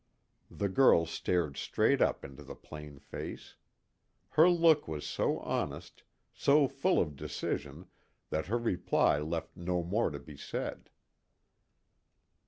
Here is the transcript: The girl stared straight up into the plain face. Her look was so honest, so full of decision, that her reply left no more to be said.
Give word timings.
The 0.49 0.67
girl 0.67 1.05
stared 1.05 1.57
straight 1.57 2.01
up 2.01 2.25
into 2.25 2.41
the 2.41 2.55
plain 2.55 2.97
face. 2.97 3.55
Her 4.29 4.49
look 4.49 4.87
was 4.87 5.05
so 5.05 5.37
honest, 5.41 6.01
so 6.33 6.67
full 6.67 6.99
of 6.99 7.15
decision, 7.15 7.85
that 8.31 8.47
her 8.47 8.57
reply 8.57 9.19
left 9.19 9.55
no 9.55 9.83
more 9.83 10.09
to 10.09 10.17
be 10.17 10.37
said. 10.37 10.89